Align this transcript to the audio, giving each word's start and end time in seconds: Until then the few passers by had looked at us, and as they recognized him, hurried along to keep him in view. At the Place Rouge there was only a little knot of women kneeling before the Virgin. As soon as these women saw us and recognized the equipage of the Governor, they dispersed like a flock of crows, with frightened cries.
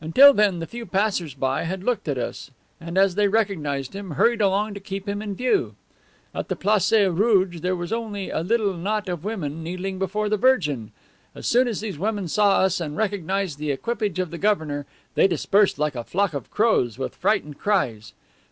Until 0.00 0.32
then 0.32 0.60
the 0.60 0.68
few 0.68 0.86
passers 0.86 1.34
by 1.34 1.64
had 1.64 1.82
looked 1.82 2.06
at 2.06 2.16
us, 2.16 2.52
and 2.80 2.96
as 2.96 3.16
they 3.16 3.26
recognized 3.26 3.94
him, 3.96 4.12
hurried 4.12 4.40
along 4.40 4.74
to 4.74 4.78
keep 4.80 5.08
him 5.08 5.20
in 5.20 5.34
view. 5.34 5.74
At 6.32 6.46
the 6.46 6.54
Place 6.54 6.92
Rouge 6.92 7.62
there 7.62 7.74
was 7.74 7.92
only 7.92 8.30
a 8.30 8.42
little 8.44 8.74
knot 8.74 9.08
of 9.08 9.24
women 9.24 9.64
kneeling 9.64 9.98
before 9.98 10.28
the 10.28 10.36
Virgin. 10.36 10.92
As 11.34 11.48
soon 11.48 11.66
as 11.66 11.80
these 11.80 11.98
women 11.98 12.28
saw 12.28 12.58
us 12.60 12.80
and 12.80 12.96
recognized 12.96 13.58
the 13.58 13.72
equipage 13.72 14.20
of 14.20 14.30
the 14.30 14.38
Governor, 14.38 14.86
they 15.16 15.26
dispersed 15.26 15.80
like 15.80 15.96
a 15.96 16.04
flock 16.04 16.32
of 16.32 16.48
crows, 16.48 16.96
with 16.96 17.16
frightened 17.16 17.58
cries. 17.58 18.12